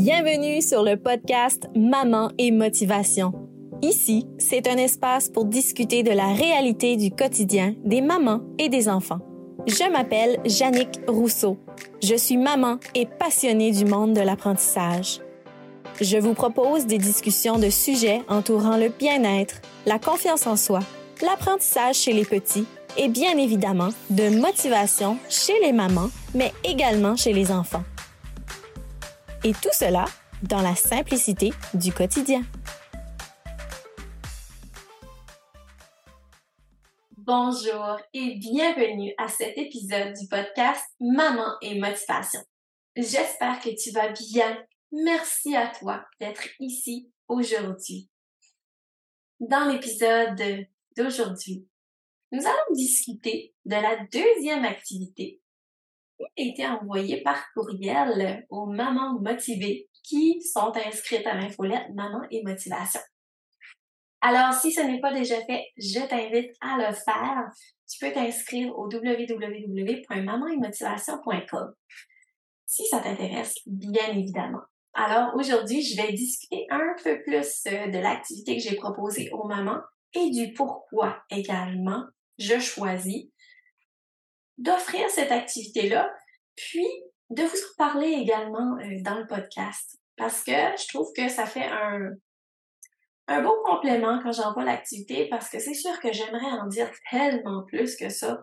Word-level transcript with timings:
Bienvenue 0.00 0.62
sur 0.62 0.84
le 0.84 0.96
podcast 0.96 1.68
Maman 1.74 2.30
et 2.38 2.52
Motivation. 2.52 3.32
Ici, 3.82 4.28
c'est 4.38 4.68
un 4.68 4.76
espace 4.76 5.28
pour 5.28 5.44
discuter 5.44 6.04
de 6.04 6.12
la 6.12 6.28
réalité 6.34 6.96
du 6.96 7.10
quotidien 7.10 7.74
des 7.84 8.00
mamans 8.00 8.42
et 8.60 8.68
des 8.68 8.88
enfants. 8.88 9.18
Je 9.66 9.90
m'appelle 9.90 10.38
Jannick 10.44 11.00
Rousseau. 11.08 11.58
Je 12.00 12.14
suis 12.14 12.36
maman 12.36 12.78
et 12.94 13.06
passionnée 13.06 13.72
du 13.72 13.86
monde 13.86 14.14
de 14.14 14.20
l'apprentissage. 14.20 15.18
Je 16.00 16.16
vous 16.16 16.34
propose 16.34 16.86
des 16.86 16.98
discussions 16.98 17.58
de 17.58 17.68
sujets 17.68 18.22
entourant 18.28 18.76
le 18.76 18.90
bien-être, 18.90 19.60
la 19.84 19.98
confiance 19.98 20.46
en 20.46 20.54
soi, 20.54 20.78
l'apprentissage 21.22 21.96
chez 21.96 22.12
les 22.12 22.24
petits 22.24 22.66
et 22.96 23.08
bien 23.08 23.36
évidemment 23.36 23.88
de 24.10 24.28
motivation 24.28 25.18
chez 25.28 25.58
les 25.60 25.72
mamans, 25.72 26.10
mais 26.36 26.52
également 26.62 27.16
chez 27.16 27.32
les 27.32 27.50
enfants. 27.50 27.82
Et 29.48 29.52
tout 29.52 29.72
cela 29.72 30.04
dans 30.42 30.60
la 30.60 30.76
simplicité 30.76 31.52
du 31.72 31.90
quotidien. 31.90 32.42
Bonjour 37.16 37.96
et 38.12 38.34
bienvenue 38.34 39.14
à 39.16 39.26
cet 39.28 39.56
épisode 39.56 40.12
du 40.20 40.28
podcast 40.28 40.84
Maman 41.00 41.54
et 41.62 41.80
Motivation. 41.80 42.40
J'espère 42.94 43.58
que 43.60 43.70
tu 43.70 43.90
vas 43.90 44.10
bien. 44.10 44.62
Merci 44.92 45.56
à 45.56 45.68
toi 45.68 46.04
d'être 46.20 46.46
ici 46.60 47.10
aujourd'hui. 47.26 48.10
Dans 49.40 49.72
l'épisode 49.72 50.66
d'aujourd'hui, 50.94 51.66
nous 52.32 52.46
allons 52.46 52.74
discuter 52.74 53.54
de 53.64 53.76
la 53.76 53.96
deuxième 54.12 54.66
activité 54.66 55.40
été 56.36 56.66
envoyé 56.66 57.22
par 57.22 57.42
courriel 57.54 58.44
aux 58.50 58.66
mamans 58.66 59.18
motivées 59.20 59.88
qui 60.02 60.42
sont 60.42 60.72
inscrites 60.86 61.26
à 61.26 61.34
l'infolette 61.34 61.88
Maman 61.94 62.20
et 62.30 62.42
Motivation. 62.42 63.00
Alors, 64.20 64.52
si 64.52 64.72
ce 64.72 64.80
n'est 64.80 65.00
pas 65.00 65.12
déjà 65.12 65.36
fait, 65.44 65.64
je 65.76 66.00
t'invite 66.06 66.50
à 66.60 66.76
le 66.76 66.92
faire. 66.92 67.48
Tu 67.88 68.04
peux 68.04 68.12
t'inscrire 68.12 68.76
au 68.76 68.86
www.mamanetmotivation.com 68.86 71.74
si 72.68 72.86
ça 72.86 73.00
t'intéresse, 73.00 73.56
bien 73.66 74.12
évidemment. 74.12 74.60
Alors, 74.92 75.34
aujourd'hui, 75.34 75.82
je 75.82 76.00
vais 76.00 76.12
discuter 76.12 76.66
un 76.70 76.94
peu 77.02 77.22
plus 77.22 77.64
euh, 77.66 77.86
de 77.86 77.98
l'activité 77.98 78.56
que 78.56 78.62
j'ai 78.62 78.76
proposée 78.76 79.30
aux 79.32 79.48
mamans 79.48 79.80
et 80.14 80.30
du 80.30 80.52
pourquoi 80.52 81.22
également 81.30 82.04
je 82.38 82.58
choisis 82.58 83.30
d'offrir 84.58 85.08
cette 85.10 85.32
activité-là, 85.32 86.12
puis 86.56 86.86
de 87.30 87.42
vous 87.42 87.56
en 87.56 87.76
parler 87.76 88.08
également 88.08 88.76
euh, 88.78 89.02
dans 89.02 89.18
le 89.18 89.26
podcast. 89.26 89.98
Parce 90.16 90.42
que 90.42 90.52
je 90.52 90.88
trouve 90.88 91.12
que 91.16 91.28
ça 91.28 91.46
fait 91.46 91.66
un, 91.66 92.10
un 93.28 93.42
beau 93.42 93.62
complément 93.64 94.20
quand 94.22 94.32
j'envoie 94.32 94.64
l'activité 94.64 95.28
parce 95.28 95.48
que 95.48 95.58
c'est 95.58 95.74
sûr 95.74 96.00
que 96.00 96.12
j'aimerais 96.12 96.50
en 96.50 96.66
dire 96.66 96.90
tellement 97.10 97.64
plus 97.64 97.94
que 97.96 98.08
ça 98.08 98.42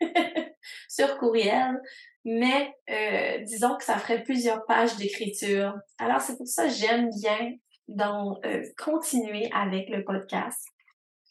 sur 0.88 1.18
courriel, 1.18 1.80
mais 2.24 2.72
euh, 2.90 3.42
disons 3.44 3.76
que 3.76 3.84
ça 3.84 3.98
ferait 3.98 4.22
plusieurs 4.22 4.64
pages 4.66 4.96
d'écriture. 4.96 5.74
Alors 5.98 6.20
c'est 6.20 6.36
pour 6.36 6.46
ça 6.46 6.64
que 6.64 6.74
j'aime 6.74 7.08
bien 7.20 7.54
donc 7.88 8.44
euh, 8.44 8.62
continuer 8.76 9.48
avec 9.54 9.88
le 9.88 10.04
podcast. 10.04 10.62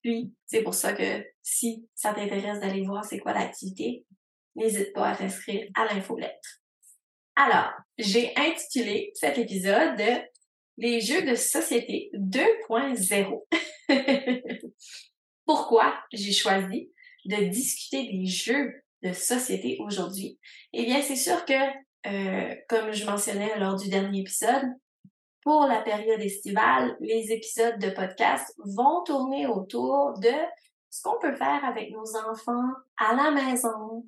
Puis 0.02 0.33
c'est 0.45 0.63
pour 0.63 0.73
ça 0.73 0.94
que 0.94 1.25
si 1.41 1.88
ça 1.95 2.13
t'intéresse 2.13 2.59
d'aller 2.59 2.86
voir 2.86 3.06
c'est 3.06 3.19
quoi 3.19 3.33
l'activité, 3.33 4.06
n'hésite 4.56 4.94
pas 4.94 5.09
à 5.09 5.16
t'inscrire 5.16 5.70
à 5.75 5.86
l'infolettre. 5.86 6.61
Alors, 7.36 7.72
j'ai 7.98 8.34
intitulé 8.38 9.12
cet 9.14 9.38
épisode 9.38 10.02
Les 10.78 11.02
jeux 11.02 11.23
de 11.23 11.36
société 11.36 12.09
2.0. 12.14 13.44
Pourquoi 15.46 15.94
j'ai 16.12 16.31
choisi 16.31 16.91
de 17.25 17.46
discuter 17.50 18.12
des 18.12 18.25
jeux 18.25 18.74
de 19.03 19.13
société 19.13 19.78
aujourd'hui? 19.80 20.40
Eh 20.74 20.85
bien, 20.85 21.01
c'est 21.01 21.16
sûr 21.16 21.46
que, 21.46 21.53
euh, 22.07 22.56
comme 22.69 22.91
je 22.91 23.06
mentionnais 23.06 23.57
lors 23.59 23.75
du 23.75 23.90
dernier 23.90 24.22
épisode, 24.22 24.66
pour 25.46 25.68
la 25.68 25.81
période 25.81 26.22
estivale, 26.22 26.97
les 27.00 27.31
épisodes 27.31 27.78
de 27.80 27.91
podcast 27.91 28.53
vont 28.57 29.03
tourner 29.03 29.46
autour 29.46 30.18
de 30.19 30.34
ce 30.90 31.03
qu'on 31.03 31.19
peut 31.19 31.35
faire 31.35 31.63
avec 31.63 31.91
nos 31.91 32.16
enfants 32.16 32.72
à 32.97 33.13
la 33.13 33.30
maison, 33.30 34.06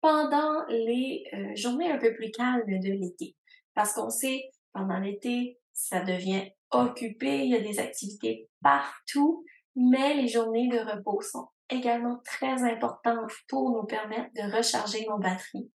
pendant 0.00 0.64
les 0.68 1.24
euh, 1.32 1.54
journées 1.54 1.90
un 1.90 1.98
peu 1.98 2.14
plus 2.14 2.30
calmes 2.30 2.64
de 2.66 2.92
l'été. 2.92 3.36
Parce 3.74 3.92
qu'on 3.92 4.10
sait, 4.10 4.50
pendant 4.72 4.98
l'été, 4.98 5.58
ça 5.72 6.00
devient 6.00 6.50
occupé, 6.70 7.44
il 7.44 7.50
y 7.50 7.56
a 7.56 7.60
des 7.60 7.78
activités 7.78 8.48
partout, 8.62 9.44
mais 9.76 10.14
les 10.14 10.28
journées 10.28 10.68
de 10.68 10.78
repos 10.78 11.20
sont 11.20 11.48
également 11.68 12.20
très 12.24 12.62
importantes 12.62 13.30
pour 13.48 13.70
nous 13.70 13.84
permettre 13.84 14.30
de 14.34 14.56
recharger 14.56 15.06
nos 15.08 15.18
batteries, 15.18 15.70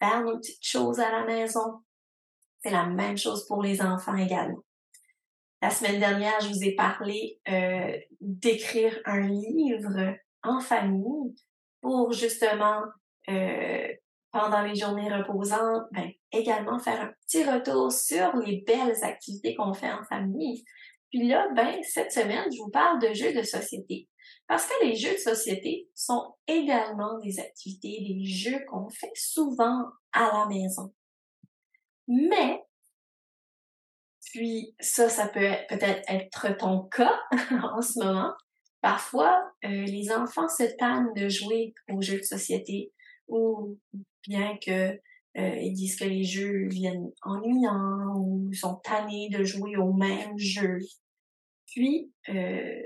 faire 0.00 0.22
nos 0.22 0.38
petites 0.38 0.64
choses 0.64 1.00
à 1.00 1.10
la 1.10 1.24
maison. 1.24 1.80
C'est 2.62 2.70
la 2.70 2.86
même 2.86 3.16
chose 3.16 3.46
pour 3.46 3.62
les 3.62 3.80
enfants 3.82 4.16
également. 4.16 4.62
La 5.60 5.70
semaine 5.70 5.98
dernière, 5.98 6.40
je 6.40 6.48
vous 6.48 6.64
ai 6.64 6.74
parlé 6.74 7.40
euh, 7.48 7.96
d'écrire 8.20 8.96
un 9.04 9.26
livre 9.26 10.14
en 10.42 10.60
famille 10.60 11.34
pour 11.80 12.12
justement 12.12 12.82
euh, 13.28 13.88
pendant 14.30 14.62
les 14.62 14.74
journées 14.74 15.12
reposantes, 15.12 15.86
ben, 15.92 16.10
également 16.32 16.78
faire 16.78 17.00
un 17.00 17.12
petit 17.26 17.44
retour 17.44 17.90
sur 17.92 18.36
les 18.36 18.62
belles 18.66 19.02
activités 19.02 19.54
qu'on 19.54 19.72
fait 19.72 19.90
en 19.90 20.04
famille. 20.04 20.64
Puis 21.10 21.26
là, 21.26 21.48
ben, 21.54 21.76
cette 21.82 22.12
semaine, 22.12 22.44
je 22.52 22.58
vous 22.58 22.70
parle 22.70 23.00
de 23.00 23.12
jeux 23.14 23.32
de 23.32 23.42
société. 23.42 24.08
Parce 24.46 24.66
que 24.66 24.84
les 24.84 24.94
jeux 24.94 25.12
de 25.12 25.18
société 25.18 25.88
sont 25.94 26.34
également 26.46 27.18
des 27.18 27.38
activités, 27.40 27.98
des 28.00 28.24
jeux 28.24 28.64
qu'on 28.68 28.88
fait 28.88 29.12
souvent 29.14 29.84
à 30.12 30.30
la 30.32 30.46
maison. 30.46 30.94
Mais, 32.06 32.62
puis 34.32 34.74
ça, 34.80 35.08
ça 35.08 35.28
peut 35.28 35.52
peut-être 35.68 36.02
être 36.08 36.56
ton 36.56 36.82
cas 36.84 37.18
en 37.74 37.82
ce 37.82 37.98
moment. 38.02 38.32
Parfois, 38.80 39.50
euh, 39.64 39.68
les 39.68 40.12
enfants 40.12 40.48
se 40.48 40.64
tannent 40.76 41.12
de 41.14 41.28
jouer 41.28 41.74
aux 41.90 42.00
jeux 42.00 42.18
de 42.18 42.24
société 42.24 42.92
ou 43.28 43.78
bien 44.26 44.56
que 44.64 44.98
euh, 45.36 45.56
ils 45.60 45.72
disent 45.72 45.96
que 45.96 46.04
les 46.04 46.24
jeux 46.24 46.66
viennent 46.68 47.12
ennuyants 47.22 48.16
ou 48.16 48.52
sont 48.52 48.76
tannés 48.76 49.28
de 49.30 49.44
jouer 49.44 49.76
au 49.76 49.92
même 49.92 50.36
jeu. 50.36 50.78
Puis, 51.66 52.12
euh, 52.28 52.82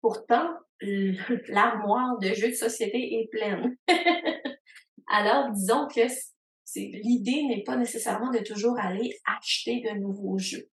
pourtant, 0.00 0.48
l'armoire 1.48 2.18
de 2.18 2.28
jeux 2.34 2.50
de 2.50 2.54
société 2.54 3.20
est 3.20 3.28
pleine. 3.30 3.76
Alors, 5.08 5.50
disons 5.52 5.88
que 5.88 6.00
l'idée 6.76 7.44
n'est 7.48 7.64
pas 7.64 7.76
nécessairement 7.76 8.30
de 8.30 8.38
toujours 8.38 8.78
aller 8.78 9.18
acheter 9.26 9.80
de 9.80 9.98
nouveaux 9.98 10.38
jeux. 10.38 10.68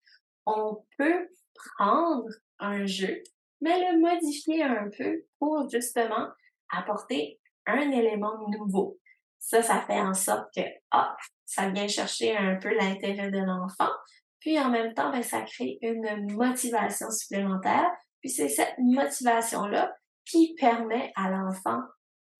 On 0.46 0.84
peut 0.96 1.28
prendre 1.76 2.28
un 2.58 2.86
jeu, 2.86 3.22
mais 3.60 3.78
le 3.78 4.00
modifier 4.00 4.62
un 4.62 4.88
peu 4.96 5.24
pour 5.38 5.68
justement 5.68 6.28
apporter 6.70 7.40
un 7.66 7.90
élément 7.90 8.48
nouveau. 8.48 8.98
Ça, 9.38 9.62
ça 9.62 9.80
fait 9.80 10.00
en 10.00 10.14
sorte 10.14 10.48
que, 10.54 10.62
ah, 10.90 11.16
ça 11.44 11.68
vient 11.68 11.88
chercher 11.88 12.36
un 12.36 12.56
peu 12.56 12.74
l'intérêt 12.74 13.30
de 13.30 13.38
l'enfant. 13.38 13.92
Puis 14.40 14.58
en 14.58 14.70
même 14.70 14.94
temps, 14.94 15.10
ben, 15.10 15.22
ça 15.22 15.42
crée 15.42 15.78
une 15.82 16.32
motivation 16.34 17.10
supplémentaire. 17.10 17.90
Puis 18.20 18.30
c'est 18.30 18.48
cette 18.48 18.76
motivation-là 18.78 19.94
qui 20.24 20.54
permet 20.54 21.12
à 21.16 21.30
l'enfant 21.30 21.80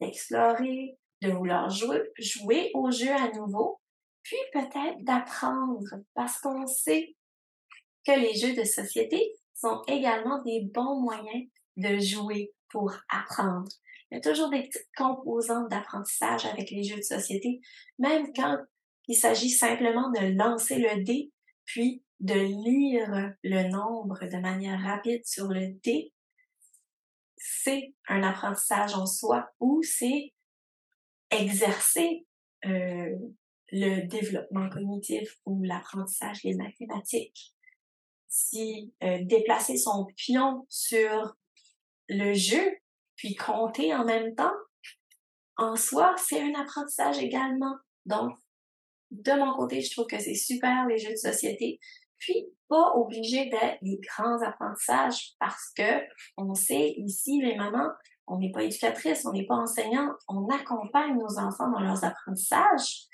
d'explorer, 0.00 0.96
de 1.22 1.30
vouloir 1.30 1.68
jouer, 1.70 2.02
jouer 2.18 2.70
au 2.74 2.91
jeu 2.91 3.12
à 3.12 3.30
nouveau, 3.32 3.80
puis 4.22 4.36
peut-être 4.52 5.02
d'apprendre 5.02 5.88
parce 6.15 6.38
qu'on 6.38 6.66
sait 6.66 7.15
que 8.06 8.12
les 8.12 8.34
jeux 8.34 8.54
de 8.54 8.65
société 8.65 9.34
sont 9.54 9.82
également 9.86 10.42
des 10.42 10.62
bons 10.72 11.00
moyens 11.00 11.47
de 11.77 11.98
jouer 11.98 12.53
pour 12.70 12.92
apprendre. 13.09 13.68
Il 14.15 14.19
y 14.19 14.21
a 14.28 14.33
toujours 14.33 14.49
des 14.49 14.63
petites 14.63 14.89
composantes 14.97 15.69
d'apprentissage 15.71 16.47
avec 16.47 16.71
les 16.71 16.84
jeux 16.84 16.99
de 16.99 17.03
société, 17.03 17.61
même 17.99 18.33
quand 18.33 18.59
il 19.09 19.16
s'agit 19.16 19.51
simplement 19.51 20.09
de 20.11 20.39
lancer 20.39 20.78
le 20.78 21.03
dé, 21.03 21.33
puis 21.65 22.05
de 22.21 22.34
lire 22.34 23.34
le 23.43 23.69
nombre 23.71 24.21
de 24.25 24.37
manière 24.39 24.81
rapide 24.81 25.27
sur 25.27 25.49
le 25.49 25.72
dé. 25.83 26.13
C'est 27.39 27.93
un 28.07 28.22
apprentissage 28.22 28.95
en 28.95 29.05
soi 29.05 29.49
ou 29.59 29.83
c'est 29.83 30.33
exercer 31.33 32.25
euh, 32.66 33.19
le 33.72 34.07
développement 34.07 34.71
cognitif 34.71 35.41
ou 35.45 35.61
l'apprentissage 35.65 36.41
des 36.43 36.55
mathématiques. 36.55 37.53
Si 38.28 38.95
euh, 39.03 39.19
déplacer 39.25 39.77
son 39.77 40.07
pion 40.16 40.66
sur 40.69 41.34
le 42.09 42.33
jeu 42.33 42.77
puis 43.16 43.34
compter 43.34 43.95
en 43.95 44.05
même 44.05 44.34
temps, 44.34 44.55
en 45.57 45.77
soi, 45.77 46.15
c'est 46.19 46.41
un 46.41 46.55
apprentissage 46.61 47.19
également. 47.19 47.77
Donc, 48.07 48.37
de 49.11 49.33
mon 49.33 49.55
côté, 49.55 49.81
je 49.81 49.93
trouve 49.93 50.07
que 50.07 50.19
c'est 50.19 50.34
super 50.34 50.87
les 50.87 50.99
jeux 50.99 51.13
de 51.13 51.16
société. 51.16 51.78
Puis, 52.19 52.47
pas 52.69 52.93
obligé 52.95 53.51
d'être 53.51 53.78
des 53.83 54.01
grands 54.01 54.41
apprentissages 54.43 55.34
parce 55.39 55.71
que 55.77 56.03
on 56.37 56.55
sait 56.55 56.95
ici, 56.97 57.41
les 57.43 57.55
mamans, 57.55 57.91
on 58.27 58.39
n'est 58.39 58.51
pas 58.51 58.63
éducatrice, 58.63 59.27
on 59.27 59.33
n'est 59.33 59.47
pas 59.47 59.57
enseignante, 59.57 60.16
on 60.28 60.49
accompagne 60.49 61.16
nos 61.19 61.39
enfants 61.39 61.71
dans 61.71 61.81
leurs 61.81 62.05
apprentissages. 62.05 63.05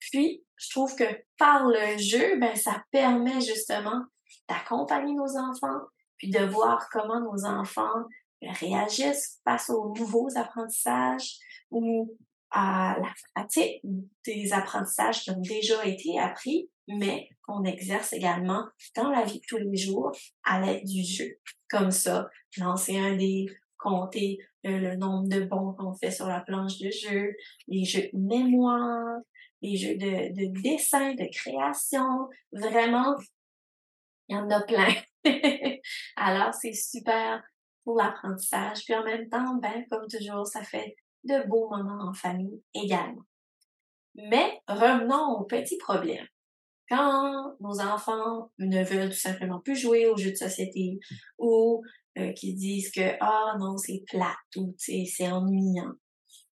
Puis, 0.00 0.44
je 0.56 0.70
trouve 0.70 0.94
que 0.96 1.04
par 1.38 1.66
le 1.66 1.98
jeu, 1.98 2.38
ben, 2.38 2.54
ça 2.56 2.82
permet 2.90 3.40
justement 3.40 4.02
d'accompagner 4.48 5.14
nos 5.14 5.36
enfants, 5.38 5.80
puis 6.16 6.30
de 6.30 6.44
voir 6.44 6.88
comment 6.90 7.20
nos 7.20 7.44
enfants 7.44 8.04
réagissent 8.42 9.40
face 9.44 9.70
aux 9.70 9.94
nouveaux 9.94 10.28
apprentissages 10.36 11.38
ou 11.70 12.16
à 12.50 12.96
la 13.00 13.12
pratique 13.34 13.82
des 14.24 14.52
apprentissages 14.52 15.22
qui 15.22 15.30
ont 15.30 15.40
déjà 15.40 15.84
été 15.84 16.18
appris, 16.18 16.70
mais 16.86 17.28
qu'on 17.42 17.64
exerce 17.64 18.12
également 18.12 18.64
dans 18.96 19.10
la 19.10 19.24
vie 19.24 19.40
de 19.40 19.44
tous 19.46 19.58
les 19.58 19.76
jours 19.76 20.12
à 20.44 20.60
l'aide 20.60 20.84
du 20.84 21.04
jeu. 21.04 21.38
Comme 21.68 21.90
ça, 21.90 22.28
lancer 22.56 22.96
un 22.96 23.16
dé, 23.16 23.46
compter 23.76 24.38
le, 24.64 24.96
nombre 24.96 25.28
de 25.28 25.40
bons 25.40 25.74
qu'on 25.74 25.94
fait 25.94 26.10
sur 26.10 26.26
la 26.26 26.40
planche 26.40 26.78
de 26.78 26.90
jeu, 26.90 27.34
les 27.68 27.84
jeux 27.84 28.08
de 28.12 28.18
mémoire, 28.18 29.18
les 29.60 29.76
jeux 29.76 29.96
de, 29.96 30.32
de 30.34 30.62
dessin, 30.62 31.14
de 31.14 31.28
création. 31.30 32.28
Vraiment, 32.52 33.16
il 34.28 34.36
y 34.36 34.38
en 34.38 34.48
a 34.50 34.62
plein. 34.62 34.94
Alors, 36.16 36.54
c'est 36.54 36.72
super 36.72 37.42
pour 37.88 37.96
l'apprentissage. 37.96 38.84
Puis 38.84 38.94
en 38.94 39.02
même 39.02 39.30
temps, 39.30 39.54
ben, 39.54 39.82
comme 39.90 40.06
toujours, 40.08 40.46
ça 40.46 40.62
fait 40.62 40.94
de 41.24 41.48
beaux 41.48 41.70
moments 41.70 42.10
en 42.10 42.12
famille 42.12 42.62
également. 42.74 43.22
Mais 44.14 44.60
revenons 44.68 45.38
au 45.38 45.44
petit 45.44 45.78
problème. 45.78 46.26
Quand 46.90 47.56
nos 47.60 47.80
enfants 47.80 48.52
ne 48.58 48.84
veulent 48.84 49.08
tout 49.08 49.16
simplement 49.16 49.60
plus 49.60 49.74
jouer 49.74 50.06
aux 50.06 50.18
jeux 50.18 50.32
de 50.32 50.36
société 50.36 50.98
ou 51.38 51.82
euh, 52.18 52.32
qui 52.32 52.52
disent 52.52 52.90
que 52.90 53.16
ah 53.20 53.56
non 53.58 53.78
c'est 53.78 54.04
plate 54.06 54.36
ou 54.56 54.74
c'est 54.76 55.32
ennuyant, 55.32 55.92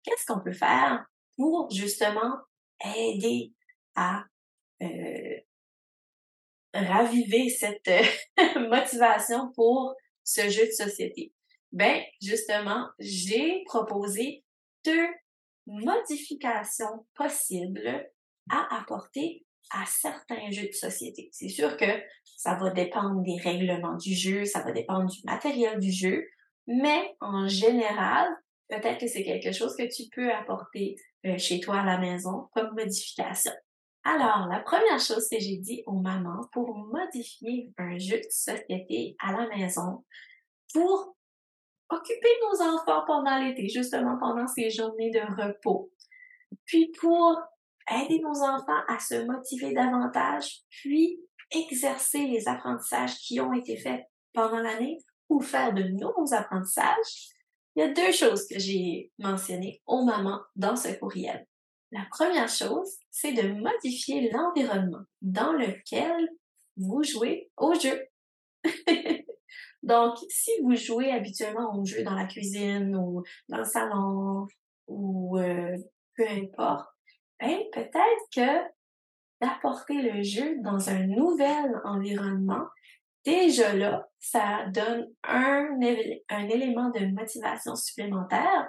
qu'est-ce 0.03 0.25
qu'on 0.25 0.39
peut 0.39 0.53
faire 0.53 1.05
pour 1.35 1.69
justement 1.69 2.37
aider 2.95 3.51
à 3.95 4.23
euh, 4.81 5.39
raviver 6.73 7.49
cette 7.49 7.89
motivation 8.69 9.51
pour 9.53 9.95
ce 10.25 10.49
jeu 10.49 10.65
de 10.65 10.71
société? 10.71 11.31
Ben, 11.71 12.01
justement, 12.21 12.89
j'ai 12.99 13.63
proposé 13.65 14.43
deux 14.83 15.07
modifications 15.67 17.05
possibles 17.15 18.05
à 18.49 18.79
apporter 18.79 19.45
à 19.71 19.85
certains 19.85 20.51
jeux 20.51 20.67
de 20.67 20.73
société. 20.73 21.29
C'est 21.31 21.49
sûr 21.49 21.75
que 21.77 21.85
ça 22.37 22.55
va 22.55 22.69
dépendre 22.69 23.21
des 23.23 23.37
règlements 23.37 23.95
du 23.95 24.13
jeu, 24.13 24.45
ça 24.45 24.61
va 24.61 24.71
dépendre 24.71 25.09
du 25.09 25.19
matériel 25.25 25.79
du 25.79 25.91
jeu, 25.91 26.27
mais 26.67 27.15
en 27.19 27.47
général, 27.47 28.27
peut-être 28.69 28.99
que 28.99 29.07
c'est 29.07 29.23
quelque 29.23 29.51
chose 29.51 29.75
que 29.75 29.83
tu 29.83 30.09
peux 30.13 30.31
apporter 30.31 30.95
euh, 31.25 31.37
chez 31.37 31.59
toi 31.59 31.79
à 31.79 31.85
la 31.85 31.97
maison 31.97 32.47
comme 32.53 32.73
modification. 32.75 33.51
Alors, 34.07 34.47
la 34.47 34.59
première 34.59 34.99
chose 34.99 35.27
que 35.27 35.39
j'ai 35.39 35.57
dit 35.57 35.81
aux 35.87 35.99
mamans 35.99 36.47
pour 36.53 36.75
modifier 36.77 37.73
un 37.79 37.97
jeu 37.97 38.17
de 38.17 38.29
société 38.29 39.15
à 39.19 39.33
la 39.33 39.47
maison, 39.47 40.05
pour 40.71 41.15
occuper 41.89 42.29
nos 42.43 42.61
enfants 42.61 43.03
pendant 43.07 43.39
l'été, 43.39 43.67
justement 43.67 44.17
pendant 44.19 44.45
ces 44.45 44.69
journées 44.69 45.09
de 45.09 45.21
repos. 45.41 45.91
Puis 46.65 46.91
pour 46.99 47.35
aider 47.89 48.19
nos 48.19 48.43
enfants 48.43 48.83
à 48.87 48.99
se 48.99 49.25
motiver 49.25 49.73
davantage, 49.73 50.59
puis 50.69 51.19
exercer 51.49 52.27
les 52.27 52.47
apprentissages 52.47 53.15
qui 53.15 53.39
ont 53.39 53.53
été 53.53 53.75
faits 53.75 54.05
pendant 54.33 54.59
l'année 54.59 54.99
ou 55.29 55.41
faire 55.41 55.73
de 55.73 55.81
nouveaux 55.81 56.31
apprentissages, 56.31 57.31
il 57.75 57.79
y 57.79 57.83
a 57.83 57.91
deux 57.91 58.11
choses 58.11 58.47
que 58.47 58.59
j'ai 58.59 59.11
mentionnées 59.17 59.81
aux 59.87 60.03
mamans 60.03 60.41
dans 60.55 60.75
ce 60.75 60.89
courriel. 60.89 61.47
La 61.91 62.05
première 62.11 62.49
chose, 62.49 62.97
c'est 63.11 63.33
de 63.33 63.53
modifier 63.53 64.29
l'environnement 64.31 65.03
dans 65.21 65.53
lequel 65.53 66.29
vous 66.77 67.03
jouez 67.03 67.49
au 67.57 67.73
jeu. 67.73 68.07
Donc, 69.83 70.17
si 70.29 70.51
vous 70.63 70.75
jouez 70.75 71.11
habituellement 71.11 71.77
au 71.77 71.85
jeu 71.85 72.03
dans 72.03 72.15
la 72.15 72.25
cuisine 72.25 72.95
ou 72.95 73.23
dans 73.49 73.59
le 73.59 73.63
salon 73.63 74.47
ou 74.87 75.37
euh, 75.37 75.77
peu 76.15 76.27
importe, 76.27 76.89
ben, 77.39 77.59
peut-être 77.71 78.25
que 78.33 78.75
d'apporter 79.41 80.01
le 80.01 80.23
jeu 80.23 80.57
dans 80.63 80.89
un 80.89 81.05
nouvel 81.05 81.79
environnement, 81.83 82.65
déjà 83.25 83.73
là, 83.73 84.07
ça 84.19 84.65
donne 84.73 85.07
un, 85.23 85.77
un 86.29 86.49
élément 86.49 86.89
de 86.89 87.05
motivation 87.13 87.75
supplémentaire, 87.75 88.67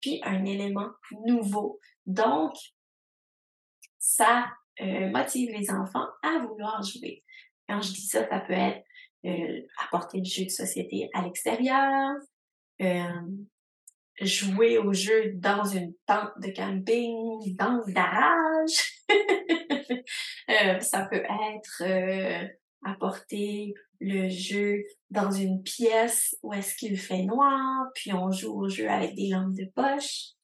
puis 0.00 0.20
un 0.24 0.44
élément 0.44 0.90
nouveau. 1.26 1.80
Donc, 2.06 2.54
ça 3.98 4.46
euh, 4.80 5.10
motive 5.10 5.50
les 5.50 5.70
enfants 5.70 6.06
à 6.22 6.38
vouloir 6.38 6.82
jouer. 6.82 7.24
Quand 7.68 7.80
je 7.82 7.92
dis 7.92 8.06
ça, 8.06 8.28
ça 8.28 8.40
peut 8.40 8.52
être 8.52 8.82
euh, 9.26 9.60
apporter 9.84 10.20
du 10.20 10.30
jeu 10.30 10.44
de 10.44 10.50
société 10.50 11.10
à 11.12 11.22
l'extérieur, 11.22 12.14
euh, 12.80 13.02
jouer 14.20 14.78
au 14.78 14.92
jeu 14.92 15.32
dans 15.34 15.64
une 15.64 15.92
tente 16.06 16.30
de 16.40 16.54
camping, 16.54 17.56
dans 17.56 17.82
le 17.84 17.92
garage. 17.92 19.02
euh, 20.50 20.78
ça 20.78 21.08
peut 21.10 21.24
être 21.52 21.82
apporter 22.84 23.74
le 24.00 24.28
jeu 24.28 24.84
dans 25.10 25.30
une 25.30 25.62
pièce 25.62 26.36
où 26.42 26.52
est-ce 26.52 26.74
qu'il 26.76 26.98
fait 26.98 27.22
noir, 27.22 27.86
puis 27.94 28.12
on 28.12 28.30
joue 28.30 28.52
au 28.52 28.68
jeu 28.68 28.88
avec 28.88 29.14
des 29.14 29.28
lampes 29.28 29.54
de 29.54 29.66
poche. 29.74 30.34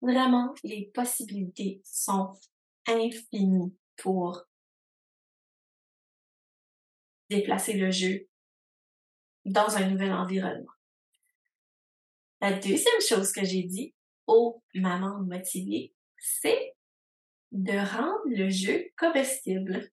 Vraiment, 0.00 0.54
les 0.64 0.90
possibilités 0.92 1.80
sont 1.84 2.32
infinies 2.86 3.74
pour 3.96 4.44
déplacer 7.30 7.74
le 7.74 7.90
jeu 7.90 8.28
dans 9.44 9.76
un 9.76 9.88
nouvel 9.88 10.12
environnement. 10.12 10.72
La 12.40 12.52
deuxième 12.52 13.00
chose 13.08 13.32
que 13.32 13.44
j'ai 13.44 13.62
dit 13.62 13.94
aux 14.26 14.62
mamans 14.74 15.22
motivées, 15.22 15.94
c'est 16.18 16.74
de 17.52 17.72
rendre 17.72 18.22
le 18.26 18.48
jeu 18.50 18.90
comestible. 18.96 19.90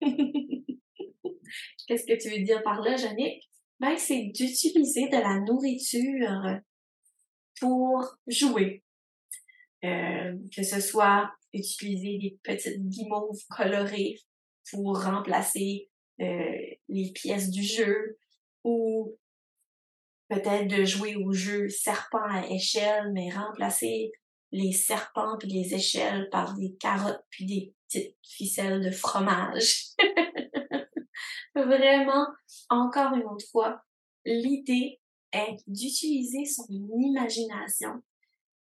Qu'est-ce 1.86 2.06
que 2.06 2.20
tu 2.20 2.30
veux 2.30 2.44
dire 2.44 2.62
par 2.62 2.80
là, 2.80 2.96
Jannick? 2.96 3.42
Ben, 3.80 3.96
c'est 3.96 4.24
d'utiliser 4.34 5.08
de 5.08 5.16
la 5.16 5.40
nourriture 5.40 6.60
pour 7.60 8.16
jouer. 8.26 8.82
Euh, 9.84 10.34
que 10.54 10.62
ce 10.62 10.80
soit 10.80 11.30
utiliser 11.52 12.18
des 12.18 12.38
petites 12.42 12.82
guimauves 12.88 13.44
colorées 13.50 14.18
pour 14.70 15.02
remplacer 15.02 15.90
euh, 16.20 16.56
les 16.88 17.12
pièces 17.12 17.50
du 17.50 17.62
jeu 17.62 18.18
ou 18.64 19.16
peut-être 20.28 20.66
de 20.66 20.84
jouer 20.84 21.14
au 21.16 21.32
jeu 21.32 21.68
serpent 21.68 22.24
à 22.28 22.46
échelle, 22.48 23.12
mais 23.12 23.30
remplacer 23.30 24.10
les 24.50 24.72
serpents 24.72 25.36
puis 25.38 25.48
les 25.48 25.74
échelles 25.74 26.28
par 26.30 26.54
des 26.54 26.74
carottes 26.80 27.24
puis 27.30 27.44
des 27.44 27.74
petites 27.86 28.16
ficelles 28.22 28.82
de 28.82 28.90
fromage. 28.90 29.88
Vraiment, 31.56 32.26
encore 32.68 33.14
une 33.14 33.24
autre 33.24 33.46
fois, 33.50 33.82
l'idée 34.24 35.00
est 35.32 35.56
d'utiliser 35.66 36.44
son 36.44 36.66
imagination. 36.70 38.02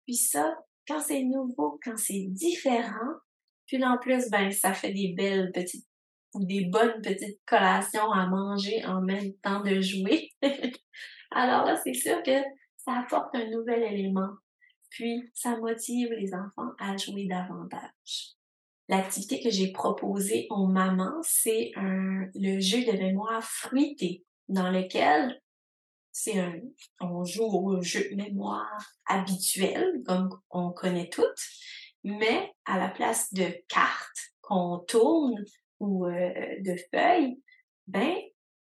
Puis 0.06 0.16
ça, 0.16 0.58
quand 0.88 1.02
c'est 1.02 1.24
nouveau, 1.24 1.80
quand 1.84 1.98
c'est 1.98 2.28
différent, 2.30 3.20
puis 3.68 3.84
en 3.84 3.98
plus, 3.98 4.30
ben, 4.30 4.52
ça 4.52 4.74
fait 4.74 4.94
des 4.94 5.14
belles 5.18 5.52
petites 5.52 5.88
ou 6.34 6.46
des 6.46 6.66
bonnes 6.66 7.02
petites 7.02 7.40
collations 7.46 8.12
à 8.12 8.28
manger 8.28 8.86
en 8.86 9.02
même 9.02 9.34
temps 9.42 9.62
de 9.62 9.82
jouer. 9.82 10.30
Alors 11.32 11.66
là, 11.66 11.80
c'est 11.84 11.94
sûr 11.94 12.22
que 12.24 12.44
ça 12.78 13.00
apporte 13.00 13.34
un 13.36 13.50
nouvel 13.50 13.84
élément. 13.84 14.32
Puis, 14.90 15.30
ça 15.34 15.58
motive 15.58 16.12
les 16.12 16.34
enfants 16.34 16.72
à 16.80 16.96
jouer 16.98 17.28
davantage. 17.28 18.35
L'activité 18.88 19.42
que 19.42 19.50
j'ai 19.50 19.72
proposée 19.72 20.48
aux 20.50 20.68
mamans, 20.68 21.22
c'est 21.24 21.72
un, 21.76 22.28
le 22.36 22.60
jeu 22.60 22.86
de 22.86 22.92
mémoire 22.92 23.44
fruité, 23.44 24.24
dans 24.48 24.70
lequel 24.70 25.42
c'est 26.12 26.40
un, 26.40 26.54
on 27.02 27.26
joue 27.26 27.44
au 27.44 27.82
jeu 27.82 28.10
de 28.12 28.16
mémoire 28.16 28.80
habituel, 29.06 30.02
comme 30.06 30.30
on 30.50 30.72
connaît 30.72 31.10
toutes, 31.10 31.44
mais 32.04 32.54
à 32.66 32.78
la 32.78 32.90
place 32.90 33.34
de 33.34 33.48
cartes 33.68 34.34
qu'on 34.42 34.80
tourne, 34.80 35.44
ou 35.80 36.06
euh, 36.06 36.32
de 36.62 36.76
feuilles, 36.92 37.38
ben, 37.88 38.16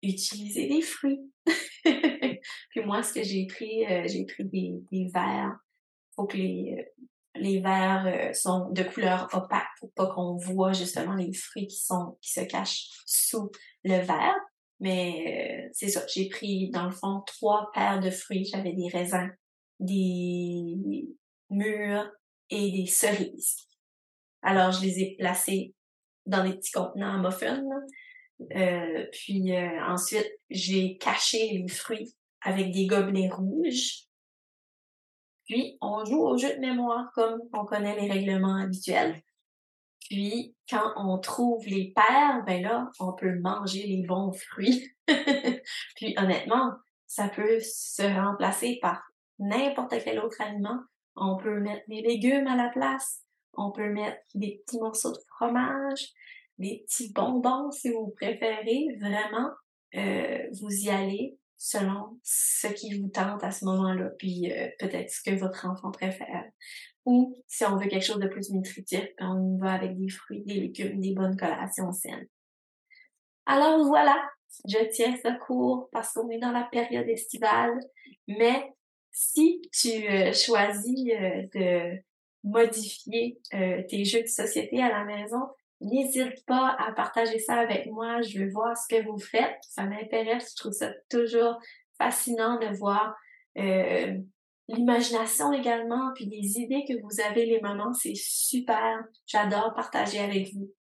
utiliser 0.02 0.68
des 0.68 0.82
fruits. 0.82 1.22
Puis 2.70 2.86
moi, 2.86 3.04
ce 3.04 3.14
que 3.14 3.24
j'ai 3.24 3.46
pris, 3.48 3.86
euh, 3.86 4.08
j'ai 4.08 4.26
pris 4.26 4.46
des, 4.46 4.74
des 4.92 5.10
verres. 5.14 5.58
Faut 6.16 6.26
que 6.26 6.38
les, 6.38 6.78
euh, 6.80 7.06
les 7.36 7.60
verres 7.60 8.06
euh, 8.06 8.34
sont 8.34 8.70
de 8.70 8.84
couleur 8.84 9.28
opaque 9.34 9.68
pour 9.80 9.92
pas 9.94 10.08
qu'on 10.08 10.36
voit 10.36 10.74
justement 10.74 11.16
les 11.16 11.34
fruits 11.34 11.68
qui 11.68 11.78
sont 11.78 12.18
qui 12.22 12.32
se 12.32 12.42
cachent 12.42 12.90
sous 13.06 13.52
le 13.84 13.98
verre. 13.98 14.36
Mais 14.80 15.64
euh, 15.66 15.70
c'est 15.74 15.90
ça, 15.90 16.06
j'ai 16.14 16.30
pris 16.30 16.70
dans 16.72 16.86
le 16.86 16.92
fond 16.92 17.22
trois 17.26 17.72
paires 17.74 18.00
de 18.00 18.10
fruits. 18.10 18.46
J'avais 18.46 18.74
des 18.74 18.90
raisins, 18.90 19.32
des 19.80 20.76
mûres 21.50 22.12
et 22.50 22.72
des 22.72 22.86
cerises. 22.86 23.68
Alors 24.42 24.72
je 24.72 24.82
les 24.82 25.00
ai 25.00 25.16
placés 25.18 25.74
dans 26.26 26.44
des 26.44 26.54
petits 26.54 26.72
contenants 26.72 27.14
à 27.14 27.18
muffins. 27.18 27.64
Euh, 28.56 29.06
puis 29.12 29.54
ensuite, 29.88 30.30
j'ai 30.50 30.98
caché 30.98 31.58
les 31.58 31.68
fruits 31.68 32.14
avec 32.42 32.72
des 32.72 32.88
gobelets 32.88 33.30
rouges 33.30 34.08
puis, 35.54 35.78
on 35.82 36.04
joue 36.04 36.20
au 36.20 36.36
jeu 36.36 36.56
de 36.56 36.60
mémoire 36.60 37.12
comme 37.14 37.40
on 37.54 37.64
connaît 37.64 37.96
les 37.96 38.10
règlements 38.10 38.56
habituels. 38.56 39.22
Puis, 40.10 40.56
quand 40.68 40.94
on 40.96 41.20
trouve 41.20 41.64
les 41.68 41.94
paires, 41.96 42.44
ben 42.48 42.64
là, 42.64 42.90
on 43.00 43.14
peut 43.14 43.40
manger 43.40 43.86
les 43.86 44.04
bons 44.04 44.32
fruits. 44.32 44.90
Puis, 45.96 46.16
honnêtement, 46.18 46.72
ça 47.06 47.30
peut 47.30 47.60
se 47.60 48.02
remplacer 48.02 48.80
par 48.82 49.04
n'importe 49.38 49.94
quel 50.04 50.20
autre 50.22 50.42
aliment. 50.42 50.80
On 51.16 51.38
peut 51.38 51.60
mettre 51.60 51.84
des 51.88 52.02
légumes 52.02 52.48
à 52.48 52.56
la 52.56 52.70
place. 52.70 53.22
On 53.56 53.72
peut 53.72 53.90
mettre 53.90 54.18
des 54.34 54.60
petits 54.66 54.80
morceaux 54.80 55.12
de 55.12 55.22
fromage, 55.36 56.08
des 56.58 56.84
petits 56.88 57.14
bonbons 57.14 57.70
si 57.70 57.92
vous 57.92 58.12
préférez. 58.16 58.88
Vraiment, 59.00 59.52
euh, 59.98 60.48
vous 60.60 60.72
y 60.72 60.90
allez 60.90 61.38
selon 61.64 62.20
ce 62.24 62.68
qui 62.68 63.00
vous 63.00 63.08
tente 63.08 63.42
à 63.42 63.50
ce 63.50 63.64
moment-là, 63.64 64.10
puis 64.20 64.52
euh, 64.52 64.68
peut-être 64.80 65.10
ce 65.10 65.24
que 65.24 65.34
votre 65.34 65.66
enfant 65.66 65.92
préfère. 65.92 66.44
Ou 67.06 67.42
si 67.48 67.64
on 67.64 67.78
veut 67.78 67.88
quelque 67.88 68.04
chose 68.04 68.20
de 68.20 68.28
plus 68.28 68.52
nutritif, 68.52 69.06
on 69.22 69.58
va 69.62 69.72
avec 69.72 69.98
des 69.98 70.10
fruits, 70.10 70.44
des 70.44 70.56
légumes, 70.56 71.00
des 71.00 71.14
bonnes 71.14 71.38
collations 71.38 71.94
saines. 71.94 72.28
Alors 73.46 73.82
voilà, 73.86 74.22
je 74.68 74.78
tiens 74.92 75.16
ce 75.16 75.40
cours 75.46 75.88
parce 75.94 76.12
qu'on 76.12 76.30
est 76.32 76.38
dans 76.38 76.52
la 76.52 76.68
période 76.70 77.08
estivale, 77.08 77.80
mais 78.28 78.74
si 79.14 79.62
tu 79.72 80.06
euh, 80.10 80.34
choisis 80.34 81.12
euh, 81.14 81.44
de 81.56 82.04
modifier 82.44 83.40
tes 83.52 84.04
jeux 84.04 84.24
de 84.24 84.28
société 84.28 84.84
à 84.84 84.90
la 84.90 85.06
maison, 85.06 85.40
N'hésite 85.84 86.46
pas 86.46 86.76
à 86.80 86.94
partager 86.94 87.40
ça 87.40 87.56
avec 87.56 87.88
moi. 87.88 88.22
Je 88.22 88.40
veux 88.40 88.50
voir 88.50 88.78
ce 88.78 88.88
que 88.88 89.04
vous 89.06 89.20
faites. 89.20 89.58
Ça 89.62 89.84
m'intéresse. 89.84 90.52
Je 90.52 90.62
trouve 90.62 90.72
ça 90.72 90.92
toujours 91.10 91.60
fascinant 91.98 92.58
de 92.58 92.76
voir 92.78 93.16
euh, 93.58 94.18
l'imagination 94.70 95.52
également, 95.52 96.12
puis 96.16 96.26
les 96.26 96.60
idées 96.60 96.86
que 96.88 97.02
vous 97.02 97.22
avez 97.22 97.46
les 97.46 97.60
mamans. 97.60 97.94
C'est 97.94 98.16
super. 98.16 99.04
J'adore 99.28 99.74
partager 99.76 100.20
avec 100.20 100.54
vous. 100.54 100.72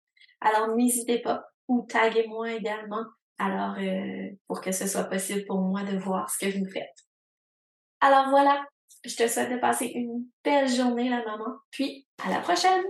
Alors 0.41 0.75
n'hésitez 0.75 1.19
pas 1.19 1.43
ou 1.67 1.85
taguez-moi 1.87 2.53
également. 2.53 3.03
Alors 3.37 3.75
euh, 3.79 4.29
pour 4.47 4.61
que 4.61 4.71
ce 4.71 4.87
soit 4.87 5.05
possible 5.05 5.45
pour 5.45 5.59
moi 5.61 5.83
de 5.83 5.97
voir 5.97 6.29
ce 6.29 6.45
que 6.45 6.57
vous 6.57 6.69
faites. 6.69 6.95
Alors 7.99 8.29
voilà. 8.29 8.65
Je 9.05 9.15
te 9.17 9.27
souhaite 9.27 9.51
de 9.51 9.57
passer 9.57 9.87
une 9.87 10.27
belle 10.45 10.69
journée 10.69 11.09
la 11.09 11.25
maman. 11.25 11.57
Puis 11.71 12.07
à 12.25 12.29
la 12.29 12.39
prochaine. 12.39 12.83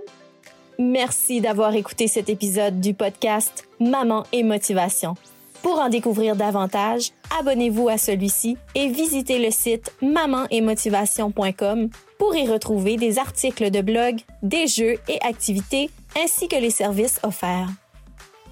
Merci 0.79 1.39
d'avoir 1.39 1.75
écouté 1.75 2.07
cet 2.07 2.29
épisode 2.29 2.79
du 2.79 2.93
podcast 2.93 3.67
Maman 3.79 4.23
et 4.31 4.43
Motivation. 4.43 5.15
Pour 5.61 5.79
en 5.79 5.87
découvrir 5.87 6.35
davantage, 6.35 7.11
abonnez-vous 7.39 7.87
à 7.87 7.97
celui-ci 7.97 8.57
et 8.75 8.89
visitez 8.89 9.39
le 9.39 9.51
site 9.51 9.93
mamanetmotivation.com 10.01 11.89
pour 12.17 12.35
y 12.35 12.47
retrouver 12.47 12.97
des 12.97 13.17
articles 13.17 13.71
de 13.71 13.81
blog, 13.81 14.19
des 14.41 14.67
jeux 14.67 14.95
et 15.07 15.21
activités 15.21 15.89
ainsi 16.21 16.47
que 16.47 16.57
les 16.57 16.69
services 16.69 17.19
offerts. 17.23 17.69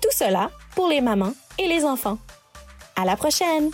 Tout 0.02 0.12
cela 0.14 0.52
pour 0.76 0.88
les 0.88 1.02
mamans 1.02 1.34
et 1.60 1.68
les 1.68 1.84
enfants. 1.84 2.18
À 2.96 3.04
la 3.04 3.18
prochaine! 3.18 3.72